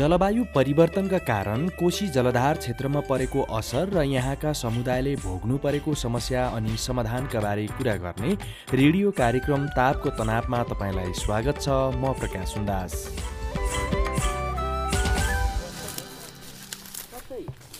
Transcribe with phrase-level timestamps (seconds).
[0.00, 6.76] जलवायु परिवर्तनका कारण कोशी जलधार क्षेत्रमा परेको असर र यहाँका समुदायले भोग्नु परेको समस्या अनि
[6.84, 8.30] समाधानका बारे कुरा गर्ने
[8.72, 11.68] रेडियो कार्यक्रम तापको तनावमा तपाईँलाई स्वागत छ
[12.00, 12.92] म प्रकाश सुन्दास।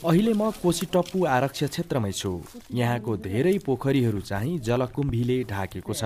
[0.05, 2.37] अहिले म कोशी टप्पु आरक्ष क्षेत्रमै छु।
[2.75, 6.05] यहाँको धेरै पोखरीहरू चाहिँ जलकुम्भीले ढाकेको छ।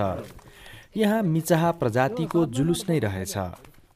[0.95, 3.37] यहाँ मिचाहा प्रजातिको जुलुस नै रहेछ।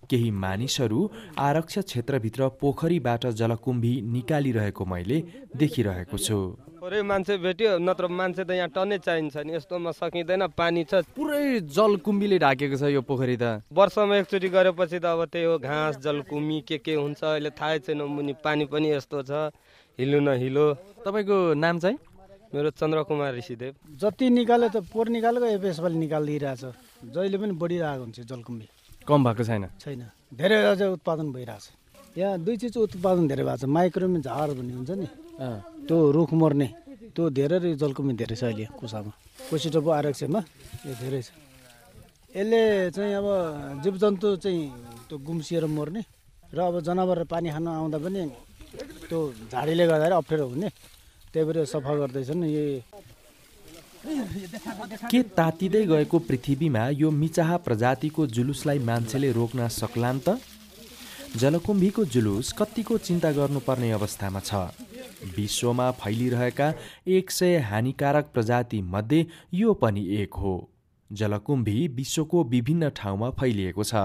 [0.09, 0.99] केही मानिसहरू
[1.39, 5.17] आरक्ष क्षेत्रभित्र पोखरीबाट जलकुम्भी निकालिरहेको मैले
[5.55, 6.39] देखिरहेको छु।
[6.79, 11.67] थोरै मान्छे भेट्यो नत्र मान्छे त यहाँ टन्नै चाहिन्छ नि यस्तोमा सकिँदैन पानी छ। पुरै
[11.67, 16.59] जलकुम्भीले ढाकेको छ यो पोखरी त। वर्षमा एकचोटि गरेपछि त अब त्यही हो घाँस जलकुम्भी
[16.67, 19.51] के के हुन्छ अहिले थाहै छैन मुनि पानी पनि यस्तो छ
[19.99, 20.67] हिलो न हिलो।
[21.03, 21.97] तपाईँको नाम चाहिँ?
[22.55, 26.63] मेरो चन्द्रकुमार ऋषिदेव। जति निकाल्यो त पोहोर निकालेको यसपालि निकालिदिइरहेछ।
[27.11, 28.67] जहिले पनि बढिरहेको हुन्छ जलकुम्बी।
[29.07, 30.01] कम भएको छैन। छैन।
[30.33, 31.65] धेरै अझ उत्पादन भइरहेछ।
[32.17, 35.07] यहाँ दुई चिज उत्पादन धेरै भएको छ। माइक्रोमी झार भन्ने हुन्छ नि।
[35.87, 36.67] त्यो रुख मर्ने।
[37.15, 39.11] त्यो धेरै जलकुम्बी धेरै छ अहिले कुसामा।
[39.49, 40.39] कोसिटोपो आरक्षमा
[40.85, 41.29] यो धेरै छ।
[42.29, 42.61] यसले
[42.93, 43.27] चाहिँ अब
[43.81, 44.61] जीवजन्तु चाहिँ
[45.09, 46.01] त्यो गुम्सिएर मर्ने
[46.53, 48.21] र अब जनावर पानी खान आउँदा पनि
[49.09, 49.17] त्यो
[49.49, 50.69] झाडीले गर्दाखेरि अप्ठ्यारो हुने।
[51.33, 52.73] त्यही भएर सफा गर्दैछन्। यही
[54.01, 60.39] के तातिँदै गएको पृथ्वीमा यो मिचाहा प्रजातिको जुलुसलाई मान्छेले रोक्न सक्लान् त?
[61.35, 64.71] जलकुम्भीको जुलुस कतिको चिन्ता गर्नुपर्ने अवस्थामा छ।
[65.35, 66.73] विश्वमा फैलिरहेका
[67.07, 70.55] एक सय हानिकारक प्रजाति मध्ये यो पनि एक हो।
[71.09, 73.95] जलकुम्भी विश्वको विभिन्न ठाउँमा फैलिएको छ।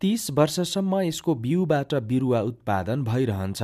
[0.00, 3.62] तीस वर्षसम्म यसको बिउबाट बिरुवा उत्पादन भइरहन्छ।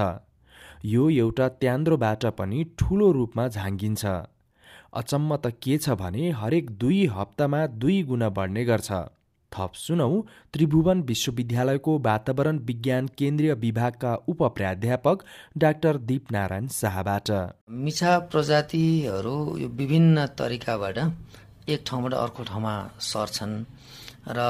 [0.85, 4.05] यो एउटा त्यान्द्रोबाट पनि ठुलो रूपमा झाङ्गिन्छ
[4.93, 8.91] अचम्म त के छ भने हरेक दुई हप्तामा दुई गुणा बढ्ने गर्छ।
[9.53, 10.09] थप सुनौ
[10.53, 15.25] त्रिभुवन विश्वविद्यालयको वातावरण विज्ञान केन्द्रीय विभागका उप प्राध्यापक
[15.59, 17.31] डाक्टर दिपनारायण शाहबाट।
[17.85, 20.99] मिछा प्रजातिहरू यो विभिन्न तरिकाबाट
[21.69, 22.75] एक ठाउँबाट अर्को ठाउँमा
[23.11, 23.55] सर्छन्
[24.29, 24.41] र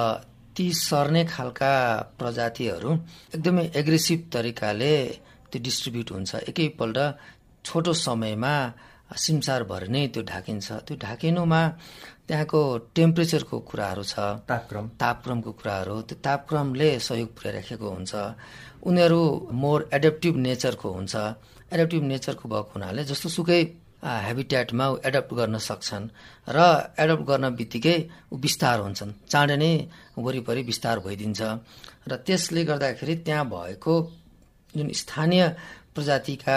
[0.56, 1.74] ती सर्ने खालका
[2.18, 2.90] प्रजातिहरू
[3.34, 4.94] एकदमै एग्रेसिभ तरिकाले
[5.50, 6.98] त्यो डिस्ट्रिब्युट हुन्छ। एकैपल्ट
[7.64, 8.54] छोटो समयमा
[9.16, 11.62] सिमसारभरि नै त्यो ढाकिन्छ। त्यो ढाकिनुमा
[12.28, 12.60] त्यहाँको
[12.96, 14.14] टेम्परेचरको कुराहरू छ।
[14.48, 18.12] तापक्रम। तापक्रमको कुराहरू। त्यो तापक्रमले सहयोग पुर्याइराखेको हुन्छ।
[18.88, 19.20] उनीहरू
[19.52, 21.14] मोर एडेप्टिभ नेचरको हुन्छ।
[21.72, 23.60] एडेप्टिभ नेचरको भएको हुनाले जस्तो सुकै
[24.02, 26.06] हेबिट्याटमा एडप्ट गर्न सक्छन्
[26.48, 26.58] र
[26.98, 27.96] एडप्ट गर्न बित्तिकै
[28.32, 29.72] ऊ विस्तार हुन्छन्। चाँडै नै
[30.18, 31.40] वरिपरि विस्तार भइदिन्छ।
[32.10, 33.94] र त्यसले गर्दाखेरि त्यहाँ भएको
[34.74, 35.42] जुन स्थानीय
[35.94, 36.56] प्रजातिका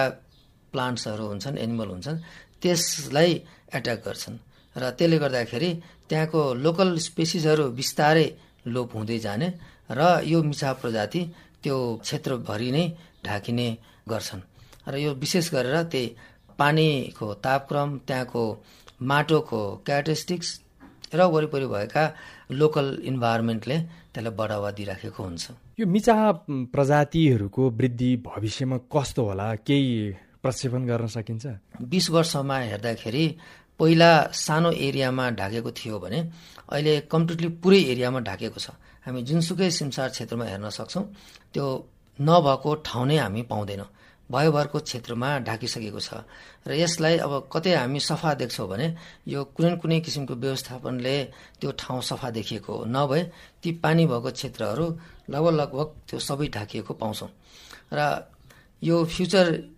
[0.73, 2.17] प्लान्ट्सहरू हुन्छन् एनिमल हुन्छन्
[2.65, 3.31] त्यसलाई
[3.77, 4.37] एट्याक गर्छन्।
[4.75, 5.69] र त्यसले गर्दाखेरि
[6.09, 8.27] त्यहाँको लोकल स्पेसिसहरू बिस्तारै
[8.67, 9.47] लोप हुँदै जाने
[9.91, 11.21] र यो मिछा प्रजाति
[11.63, 12.85] त्यो क्षेत्रभरि नै
[13.25, 13.67] ढाकिने
[14.09, 14.41] गर्छन्।
[14.89, 16.07] र यो विशेष गरेर त्यही
[16.59, 18.43] पानीको तापक्रम त्यहाँको
[19.01, 20.49] माटोको क्यारेक्टरिस्टिक्स
[21.13, 22.03] र वरिपरि भएका
[22.51, 23.77] लोकल इन्भाइरोमेन्टले
[24.13, 25.43] त्यसलाई बढावा दिइराखेको हुन्छ।
[25.79, 26.31] यो मिचाहा
[26.73, 29.47] प्रजातिहरूको वृद्धि भविष्यमा कस्तो होला?
[29.67, 29.91] केही
[30.45, 31.45] प्रक्षेपण गर्न सकिन्छ?
[31.81, 33.25] बिस वर्षमा हेर्दाखेरि
[33.79, 34.11] पहिला
[34.45, 36.19] सानो एरियामा ढाकेको थियो भने
[36.69, 41.03] अहिले कम्प्लिटली पुरै एरियामा ढाकेको छ। हामी जुनसुकै सिमसार क्षेत्रमा हेर्न सक्छौँ
[41.53, 41.65] त्यो
[42.19, 43.89] नभएको ठाउँ नै हामी पाउँदैनौँ।
[44.25, 46.25] भयोभरको क्षेत्रमा ढाकिसकेको छ।
[46.65, 48.87] र यसलाई अब कतै हामी सफा देख्छौँ भने
[49.27, 51.15] यो कुनै कुनै किसिमको व्यवस्थापनले
[51.61, 53.21] त्यो ठाउँ सफा देखिएको हो नभए
[53.61, 54.85] ती पानी भएको क्षेत्रहरू
[55.29, 57.29] लगभग लगभग त्यो सबै ढाकिएको पाउँछौँ।
[57.93, 57.99] र
[58.81, 58.95] यो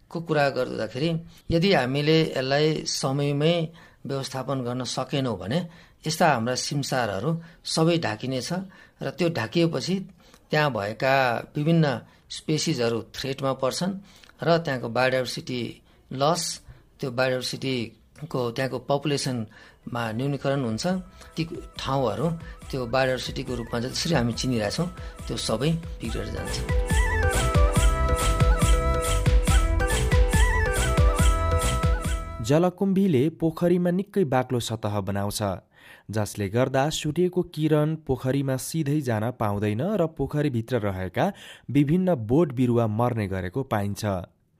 [0.09, 1.09] फ्युचरको कुरा गर्दाखेरि
[1.51, 3.55] यदि हामीले यसलाई समयमै
[4.07, 5.59] व्यवस्थापन गर्न सकेनौँ भने
[6.07, 7.31] यस्ता हाम्रा सिमसारहरू
[7.65, 8.49] सबै ढाकिनेछ
[9.03, 9.95] र त्यो ढाकिएपछि
[10.51, 11.13] त्यहाँ भएका
[11.55, 11.85] विभिन्न
[12.29, 13.93] स्पेसिसहरू थ्रेटमा पर्छन्
[14.43, 15.61] र त्यहाँको बायोडाइभर्सिटी
[16.11, 16.43] लस
[16.99, 20.85] त्यो बायोडाइभर्सिटीको त्यहाँको पपुलेसनमा न्यूनीकरण हुन्छ।
[21.35, 21.43] ती
[21.79, 22.27] ठाउँहरू
[22.69, 24.87] त्यो बायोडाइभर्सिटीको रूपमा जसरी हामी चिनिरहेछौँ
[25.27, 26.96] त्यो सबै बिग्रेर जान्छ।
[32.47, 35.39] जलकुम्भीले पोखरीमा निकै बाक्लो सतह बनाउँछ
[36.11, 41.25] जसले गर्दा सूर्यको किरण पोखरीमा सिधै जान पाउँदैन र पोखरीभित्र रहेका
[41.71, 44.05] विभिन्न बोट बिरुवा मर्ने गरेको पाइन्छ।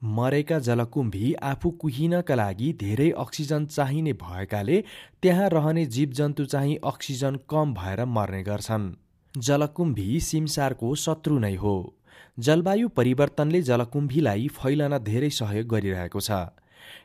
[0.01, 4.83] मरेका जलकुम्भी आफू कुहिनका लागि धेरै अक्सिजन चाहिने भएकाले
[5.21, 8.91] त्यहाँ रहने जीवजन्तु चाहिँ अक्सिजन कम भएर मर्ने गर्छन्।
[9.35, 11.75] जलकुम्भी सिमसारको शत्रु नै हो।
[12.37, 16.47] जलवायु परिवर्तनले जलकुम्भीलाई फैलन धेरै सहयोग गरिरहेको छ।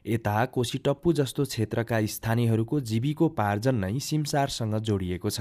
[0.06, 5.40] यता कोसिटप्पु जस्तो क्षेत्रका स्थानीयहरूको जीविकोपार्जन नै सिमसारसँग जोडिएको छ।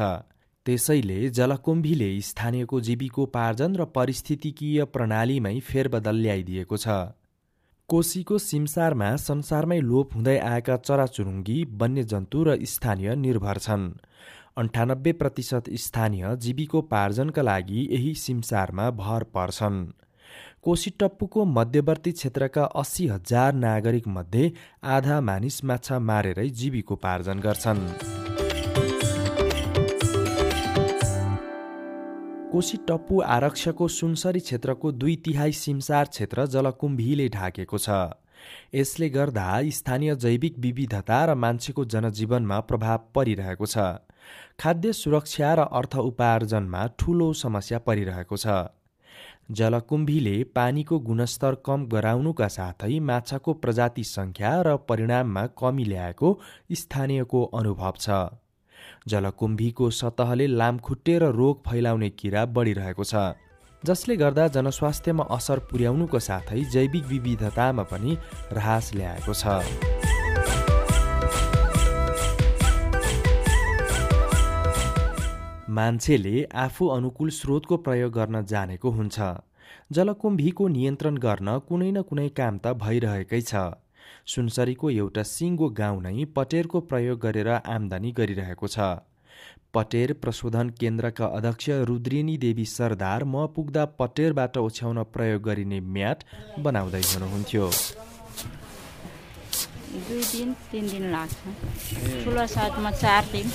[0.66, 6.88] त्यसैले जलकुम्भीले स्थानीयको जीविकोपार्जन र पारिस्थितिकीय प्रणालीमै फेरबदल ल्याइदिएको छ।
[7.90, 13.88] कोसीको सिमसारमा संसारमै लोप हुँदै आएका चराचुरुङ्गी वन्यजन्तु र स्थानीय निर्भर छन्।
[14.58, 19.80] अन्ठानब्बे प्रतिशत स्थानीय जीविकोपार्जनका लागि यही सिमसारमा भर पर्छन्।
[20.64, 24.52] कोसीटप्पूको मध्यवर्ती क्षेत्रका अस्सी हजार नागरिक मध्ये
[24.86, 27.80] आधा मानिस माछा मारेरै जीविकोपार्जन गर्छन्।
[32.52, 37.90] कोशी टप्पु आरक्षको सुनसरी क्षेत्रको दुई तिहाई सिमसार क्षेत्र जलकुम्भीले ढाकेको छ।
[38.76, 43.78] यसले गर्दा स्थानीय जैविक विविधता र मान्छेको जनजीवनमा प्रभाव परिरहेको छ।
[44.62, 48.48] खाद्य सुरक्षा र अर्थ उपार्जनमा ठूलो समस्या परिरहेको छ।
[49.52, 56.30] जलकुम्भीले पानीको गुणस्तर कम गराउनुका साथै माछाको प्रजाति सङ्ख्या र परिणाममा कमी ल्याएको
[56.74, 58.20] स्थानीयको अनुभव छ।
[59.08, 63.24] जलकुम्भीको सतहले लामखुट्टे र रोग फैलाउने किरा बढिरहेको छ
[63.84, 68.18] जसले गर्दा जनस्वास्थ्यमा असर पुर्याउनुको साथै जैविक विविधतामा पनि
[68.52, 70.01] ह्रास ल्याएको छ।
[75.78, 79.18] मान्छेले आफू अनुकूल स्रोतको प्रयोग गर्न जानेको हुन्छ।
[79.96, 83.62] जलकुम्भीको नियन्त्रण गर्न कुनै न कुनै काम त भइरहेकै छ।
[84.32, 88.90] सुनसरीको एउटा सिङ्गो गाउँ नै पटेरको प्रयोग गरेर आम्दानी गरिरहेको छ।
[89.74, 96.26] पटेर प्रशोधन केन्द्रका अध्यक्ष रुद्रिनी देवी सरदार म पुग्दा पटेरबाट ओछ्याउन प्रयोग गरिने म्याट
[96.66, 97.70] बनाउँदै हुनुहुन्थ्यो।
[100.10, 101.40] दुई दिन तिन दिन लाग्छ।
[102.24, 103.48] ठुलो साइजमा चार दिन।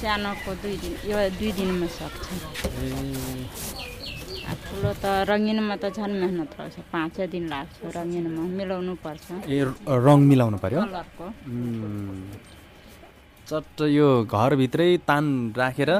[0.00, 2.26] सानोको दुई दिन यो दुई दिनमा सक्छ।
[4.62, 9.58] ठुलो त रङ्गिनमा त झन् मेहनत रहेछ पाँचै दिन लाग्छ रङ्गिनमा मिलाउनु पर्छ। ए
[10.06, 10.80] रङ मिलाउनु पर्यो?
[10.82, 11.26] कलरको।
[13.48, 15.24] चट्ट यो घरभित्रै तान
[15.56, 15.90] राखेर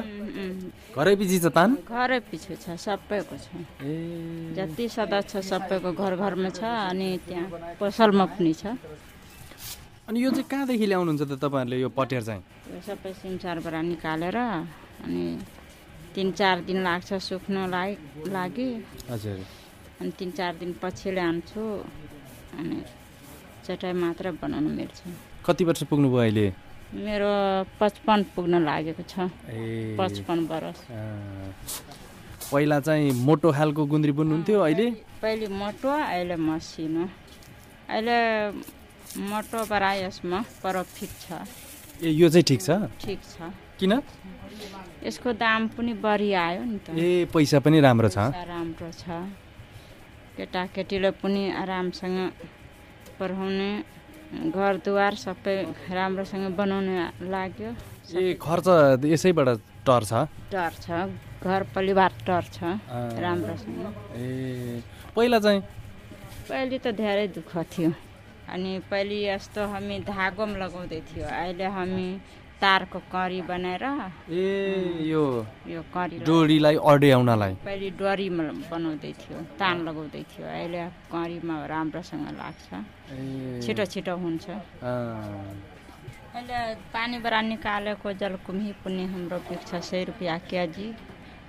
[0.96, 1.70] घरै पछि छ तान?
[1.84, 3.46] घरै पछि छ सबैको छ।
[3.82, 8.64] ए। जति सदस्य छ सबैको घर घरमा छ अनि त्यहाँ पसलमा पनि छ।
[10.08, 12.42] अनि यो चाहिँ कहाँदेखि ल्याउनुहुन्छ त तपाईँहरूले यो पटेर चाहिँ?
[12.86, 14.36] सबै सिमसारबाट निकालेर
[15.06, 15.22] अनि
[16.14, 17.90] तिन चार दिन लाग्छ सुक्नलाई
[18.34, 18.68] लागि।
[19.10, 19.38] हजुर।
[20.02, 21.62] अनि तिन चार दिन पछि ल्याउँछु
[22.58, 22.76] अनि
[23.62, 24.98] चटाइ मात्र बनाउनु मिल्छ।
[25.46, 26.46] कति वर्ष पुग्नुभयो अहिले?
[26.92, 27.30] मेरो
[27.80, 29.30] पचपन्न पुग्न लागेको छ।
[29.96, 30.78] पचपन्न वर्ष
[32.50, 34.86] पहिला चाहिँ मोटो खालको गुन्द्री बुन्नुहुन्थ्यो अहिले?
[35.22, 37.04] पहिले मोटो अहिले मसिनो।
[37.88, 38.18] अहिले
[39.18, 41.26] मोटो बरा यसमा प्रफिट छ।
[42.02, 42.70] ए यो चाहिँ ठिक छ?
[43.02, 43.92] ठिक छ। किन?
[45.02, 49.04] यसको दाम पनि बढी आयो नि त। ए पैसा पनि राम्रो छ। राम्रो छ।
[50.36, 52.18] केटाकेटीले पनि आरामसँग
[53.20, 53.70] पढाउने
[54.48, 55.56] घरद्वार सबै
[55.92, 56.94] राम्रोसँग बनाउनु
[57.28, 57.70] लाग्यो।
[58.16, 58.66] ए खर्च
[59.04, 59.48] यसैबाट
[59.84, 60.12] टर्छ
[60.54, 60.86] टर्छ
[61.44, 62.56] घर परिवार टर्छ
[63.24, 63.84] राम्रोसँग।
[64.16, 64.80] ए
[65.14, 65.60] पहिला चाहिँ?
[66.48, 67.90] पहिले त धेरै दुःख थियो।
[68.48, 72.08] अनि पहिले यस्तो हामी धागोमा लगाउँदै थियो। अहिले हामी
[72.62, 73.84] तारको करी बनाएर
[74.30, 75.24] ए यो
[75.66, 82.68] यो करी डोरीलाई अड्याउनलाई। पहिले डोरीमा बनाउँदै थियो तान लगाउँदै थियो। अहिले करीमा राम्रोसँग लाग्छ।
[83.66, 84.46] छिटो छिटो हुन्छ।
[86.32, 86.60] अहिले
[86.94, 90.86] पानीबाट निकालेको जलकुम्ही पनि हाम्रो बिक्छ सय रुपियाँ केजी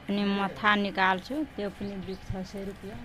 [0.10, 2.98] अनि मथा निकाल्छु त्यो पनि बिक्छ सय रुपियाँ।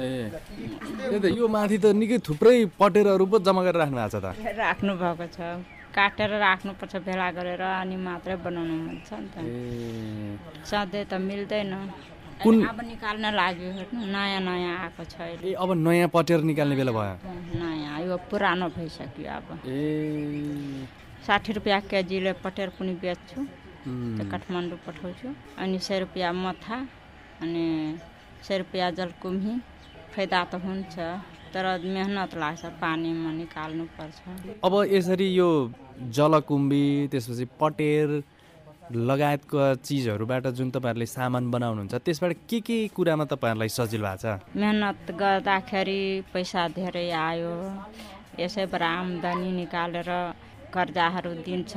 [0.00, 4.24] ए त्यही त यो माथि त निकै थुप्रै पटेरहरू पो जम्मा गरेर राख्नु भएको छ
[4.24, 5.38] त। राख्नु भएको छ।
[5.90, 9.36] काटेर राख्नुपर्छ भेला गरेर अनि मात्रै बनाउनु मिल्छ नि त।
[10.64, 11.74] सधैँ त मिल्दैन।
[12.40, 16.92] कुन अब निकाल्न लाग्यो हेर्नु नयाँ नयाँ आएको छ ए अब नयाँ पटेर निकाल्ने बेला
[16.96, 17.14] भयो।
[17.60, 20.88] नयाँ यो पुरानो भइसक्यो अब। ए।
[21.20, 23.38] साठी रुपियाँ केजीले पटेर पनि बेच्छु।
[23.82, 26.76] त्यो काठमाडौँ पठाउँछु अनि सय रुपियाँ मथा
[27.42, 27.64] अनि
[28.42, 29.54] सय रुपियाँ जलकुम्ही
[30.12, 30.96] फाइदा त हुन्छ
[31.52, 34.18] तर मेहनत लाग्छ पानीमा निकाल्नुपर्छ
[34.64, 35.48] अब यसरी यो
[36.10, 38.08] जलकुम्बी त्यसपछि पटेर
[38.92, 45.10] लगायतका चिजहरूबाट जुन तपाईँहरूले सामान बनाउनुहुन्छ त्यसबाट के के कुरामा तपाईँहरूलाई सजिलो भएको छ मेहनत
[45.16, 46.00] गर्दाखेरि
[46.32, 47.54] पैसा धेरै आयो
[48.40, 50.10] यसैबाट आम्दानी निकालेर
[50.74, 51.72] कर्जाहरू दिन्छ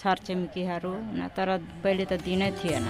[0.00, 0.92] छरछिमेकीहरू
[1.36, 2.86] तर पहिले त दिनै थिएन।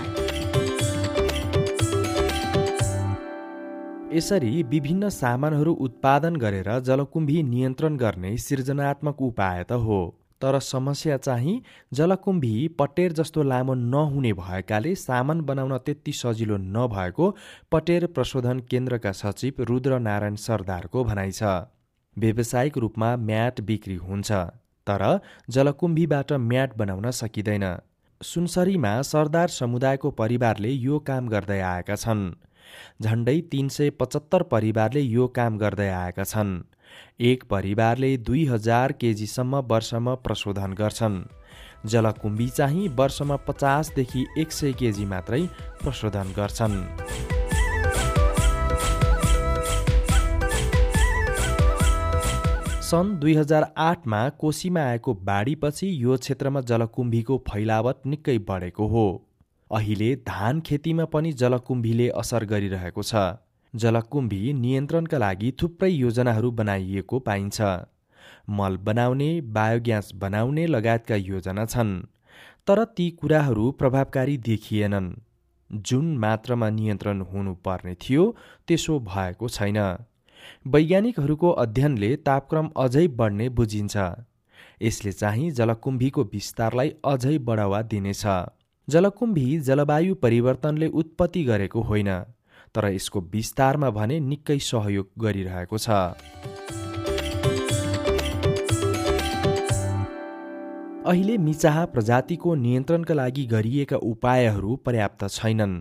[4.12, 9.99] यसरी विभिन्न सामानहरू उत्पादन गरेर जलकुम्भी नियन्त्रण गर्ने सृजनात्मक उपाय त हो
[10.42, 11.54] तर समस्या चाहिँ
[11.92, 17.26] जलकुम्भी पटेर जस्तो लामो नहुने भएकाले सामान बनाउन त्यति सजिलो नभएको
[17.73, 21.52] पटेर प्रशोधन केन्द्रका सचिव रुद्र नारायण सरदारको भनाइ छ।
[22.16, 24.30] व्यावसायिक रूपमा म्याट बिक्री हुन्छ।
[24.90, 25.06] तर
[25.50, 27.66] जलकुम्भीबाट म्याट बनाउन सकिँदैन।
[28.20, 32.30] सुनसरीमा सरदार समुदायको परिवारले यो काम गर्दै आएका छन्।
[33.02, 36.52] झन्डै तीन सय पचहत्तर परिवारले यो काम गर्दै आएका छन्।
[37.20, 41.18] एक परिवारले दुई हजार केजीसम्म वर्षमा प्रशोधन गर्छन्।
[41.87, 45.42] जलकुम्भी चाहिँ वर्षमा पचासदेखि एक सय केजी मात्रै
[45.82, 47.39] प्रशोधन गर्छन्।
[52.90, 59.04] सन् दुई हजार आठमा कोसीमा आएको बाढीपछि यो क्षेत्रमा जलकुम्भीको फैलावट निकै बढेको हो।
[59.70, 63.23] अहिले धान खेतीमा पनि जलकुम्भीले असर गरिरहेको छ।
[63.75, 67.61] जलकुम्भी नियन्त्रणका लागि थुप्रै योजनाहरू बनाइएको पाइन्छ।
[68.50, 71.97] मल बनाउने बायोग्यास बनाउने लगायतका योजना छन्
[72.66, 75.14] तर ती कुराहरू प्रभावकारी देखिएनन्।
[75.70, 78.30] जुन मात्रामा नियन्त्रण हुनुपर्ने थियो
[78.68, 79.78] त्यसो भएको छैन।
[80.66, 83.97] वैज्ञानिकहरूको अध्ययनले तापक्रम अझै बढ्ने बुझिन्छ।
[84.82, 88.25] यसले चाहिँ जलकुम्भीको विस्तारलाई अझै बढावा दिनेछ।
[88.88, 92.11] जलकुम्भी जलवायु परिवर्तनले उत्पत्ति गरेको होइन
[92.75, 95.88] तर यसको विस्तारमा भने निकै सहयोग गरिरहेको छ।
[101.06, 105.75] अहिले मिचाहा प्रजातिको नियन्त्रणका लागि गरिएका उपायहरू पर्याप्त छैनन्।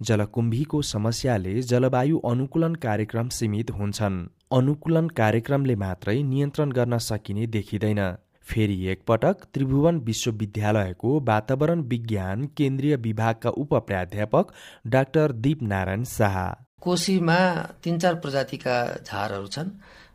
[0.00, 4.16] जलकुम्भीको समस्याले जलवायु अनुकूलन कार्यक्रम सीमित हुन्छन्।
[4.52, 8.00] अनुकूलन कार्यक्रमले मात्रै नियन्त्रण गर्न सकिने देखिँदैन।
[8.44, 14.52] फेरि एकपटक त्रिभुवन विश्वविद्यालयको वातावरण विज्ञान केन्द्रीय विभागका उप प्राध्यापक
[14.86, 16.36] डाक्टर दीप नारायण शाह।
[16.80, 17.38] कोशीमा
[17.82, 18.76] तिन चार प्रजातिका
[19.06, 19.70] झारहरू छन्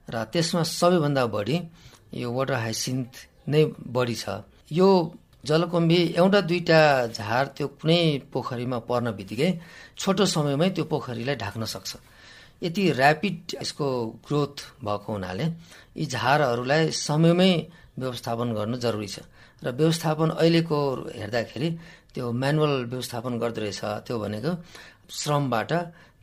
[0.10, 1.58] र त्यसमा सबैभन्दा बढी
[2.14, 4.30] यो वाटर हाइसिन्थ नै बढी छ।
[4.72, 4.88] यो
[5.46, 6.80] जलकुम्भी एउटा दुईटा
[7.18, 8.02] झार त्यो कुनै
[8.34, 9.50] पोखरीमा पर्न बित्तिकै
[9.98, 11.92] छोटो समयमै त्यो पोखरीलाई ढाक्न सक्छ।
[12.62, 13.88] यति ऱ्यापिड यसको
[14.26, 14.56] ग्रोथ
[14.86, 15.46] भएको हुनाले
[15.98, 17.52] यी झारहरूलाई समयमै
[17.98, 19.26] व्यवस्थापन गर्नु जरुरी छ।
[19.66, 20.80] र व्यवस्थापन अहिलेको
[21.20, 21.70] हेर्दाखेरि
[22.14, 24.52] त्यो म्यानुअल व्यवस्थापन गर्दो रहेछ त्यो भनेको
[25.10, 25.72] श्रमबाट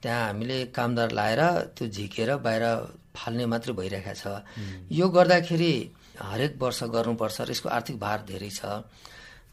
[0.03, 1.43] त्यहाँ हामीले कामदार लाएर
[1.75, 2.65] त्यो झिकेर बाहिर
[3.15, 4.25] फाल्ने मात्रै भइरहेको छ।
[4.95, 5.73] यो गर्दाखेरि
[6.21, 8.61] हरेक वर्ष गर्नुपर्छ र यसको आर्थिक भार धेरै छ।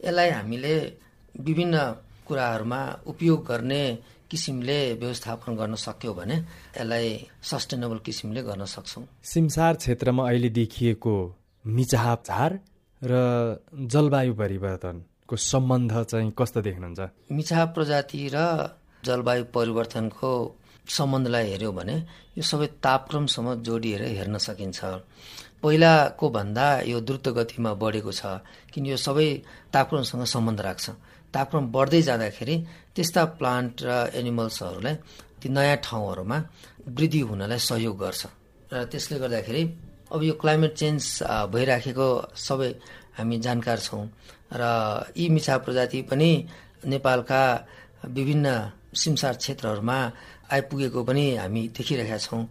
[0.04, 0.76] यसलाई हामीले
[1.40, 1.76] विभिन्न
[2.28, 3.84] कुराहरूमा उपयोग गर्ने
[4.30, 7.08] किसिमले व्यवस्थापन गर्न सक्यो भने यसलाई
[7.44, 11.16] सस्टेनेबल किसिमले गर्न सक्छौँ। सिमसार क्षेत्रमा अहिले देखिएको
[11.66, 12.52] मिचाहा झार
[13.02, 13.14] र
[13.94, 17.00] जलवायु परिवर्तनको सम्बन्ध चाहिँ कस्तो देख्नुहुन्छ?
[17.32, 18.38] मिचाहा प्रजाति र
[19.06, 20.32] जलवायु परिवर्तनको
[20.88, 21.96] सम्बन्धलाई हेऱ्यो भने
[22.38, 24.80] यो सबै तापक्रमसम्म जोडिएर हेर्न सकिन्छ।
[25.66, 28.22] पहिलाको भन्दा यो द्रुत गतिमा बढेको छ
[28.70, 29.28] किन यो सबै
[29.74, 30.86] तापक्रमसँग सम्बन्ध राख्छ।
[31.34, 32.56] तापक्रम बढ्दै जाँदाखेरि
[32.94, 34.96] त्यस्ता प्लान्ट र एनिमल्सहरूलाई
[35.42, 36.38] ती नयाँ ठाउँहरूमा
[36.96, 38.22] वृद्धि हुनलाई सहयोग गर्छ।
[38.72, 39.64] र त्यसले गर्दाखेरि
[40.14, 41.02] अब यो क्लाइमेट चेन्ज
[41.50, 42.08] भइराखेको
[42.38, 42.70] सबै
[43.18, 44.06] हामी जानकार छौँ।
[44.54, 44.64] र
[45.18, 46.30] यी मिछा प्रजाति पनि
[46.86, 47.42] नेपालका
[48.16, 48.48] विभिन्न
[48.94, 49.98] सिमसार क्षेत्रहरूमा
[50.46, 52.42] आइपुगेको पनि हामी देखिरहेका छौँ।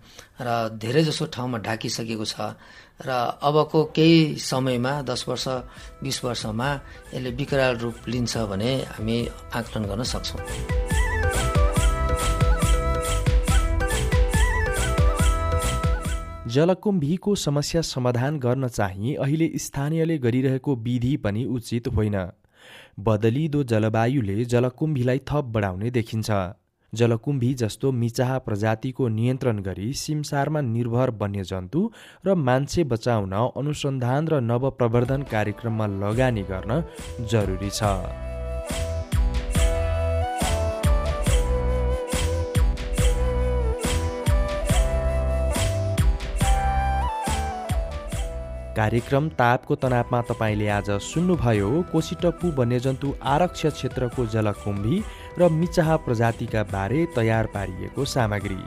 [0.43, 0.49] र
[0.83, 2.37] धेरैजसो ठाउँमा ढाकिसकेको छ।
[3.01, 3.11] र
[3.43, 5.49] अबको केही समयमा दस वर्ष
[6.03, 6.69] बिस वर्षमा
[7.15, 9.19] यसले विकराल रूप लिन्छ भने हामी
[9.55, 10.41] आकलन गर्न सक्छौँ।
[16.47, 22.17] जलकुम्भीको समस्या समाधान गर्न चाहिँ अहिले स्थानीयले गरिरहेको विधि पनि उचित होइन।
[23.01, 26.31] बदलिदो जलवायुले जलकुम्भीलाई थप बढाउने देखिन्छ।
[26.95, 31.81] जलकुम्भी जस्तो मिचाहा प्रजातिको नियन्त्रण गरी सिमसारमा निर्भर वन्यजन्तु
[32.27, 33.33] र मान्छे बचाउन
[33.63, 36.83] अनुसन्धान र नवप्रवर्धन कार्यक्रममा लगानी गर्न
[37.33, 37.97] जरुरी छ।
[48.77, 54.97] कार्यक्रम तापको तनावमा तपाईँले आज सुन्नुभयो कोसिटप्पु वन्यजन्तु आरक्ष क्षेत्रको जलकुम्भी
[55.39, 58.63] र मिचाहा प्रजातिका बारे तयार पारिएको सामग्री।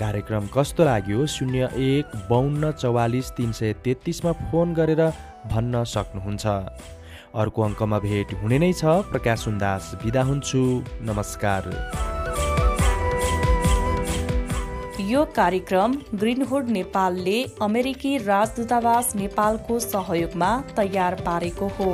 [0.00, 5.02] कार्यक्रम कस्तो लाग्यो शून्य एक बाहन्न चौवालिस तिन सय तेत्तिसमा फोन गरेर
[5.46, 6.46] भन्न सक्नुहुन्छ।
[7.36, 10.62] अर्को अङ्कमा भेट हुने नै छ प्रकाश सुन्दास बिदा हुन्छु
[11.02, 11.62] नमस्कार।
[15.06, 21.90] यो कार्यक्रम ग्रिनहुड नेपालले अमेरिकी राजदूतावास नेपालको सहयोगमा तयार पारेको हो।